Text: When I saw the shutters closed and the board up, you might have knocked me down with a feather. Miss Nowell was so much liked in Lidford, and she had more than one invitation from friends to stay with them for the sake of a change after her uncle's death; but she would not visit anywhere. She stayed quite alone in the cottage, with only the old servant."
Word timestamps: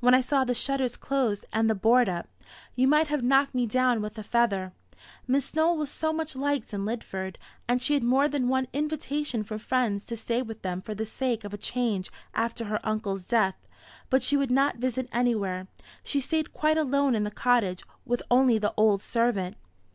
When 0.00 0.12
I 0.12 0.20
saw 0.20 0.44
the 0.44 0.54
shutters 0.54 0.98
closed 0.98 1.46
and 1.50 1.70
the 1.70 1.74
board 1.74 2.06
up, 2.06 2.28
you 2.74 2.86
might 2.86 3.06
have 3.06 3.22
knocked 3.24 3.54
me 3.54 3.64
down 3.64 4.02
with 4.02 4.18
a 4.18 4.22
feather. 4.22 4.74
Miss 5.26 5.54
Nowell 5.54 5.78
was 5.78 5.90
so 5.90 6.12
much 6.12 6.36
liked 6.36 6.74
in 6.74 6.84
Lidford, 6.84 7.38
and 7.66 7.80
she 7.80 7.94
had 7.94 8.02
more 8.04 8.28
than 8.28 8.48
one 8.48 8.68
invitation 8.74 9.42
from 9.42 9.60
friends 9.60 10.04
to 10.04 10.14
stay 10.18 10.42
with 10.42 10.60
them 10.60 10.82
for 10.82 10.94
the 10.94 11.06
sake 11.06 11.42
of 11.42 11.54
a 11.54 11.56
change 11.56 12.10
after 12.34 12.66
her 12.66 12.80
uncle's 12.86 13.24
death; 13.24 13.54
but 14.10 14.22
she 14.22 14.36
would 14.36 14.50
not 14.50 14.76
visit 14.76 15.08
anywhere. 15.10 15.68
She 16.04 16.20
stayed 16.20 16.52
quite 16.52 16.76
alone 16.76 17.14
in 17.14 17.24
the 17.24 17.30
cottage, 17.30 17.82
with 18.04 18.20
only 18.30 18.58
the 18.58 18.74
old 18.76 19.00
servant." 19.00 19.56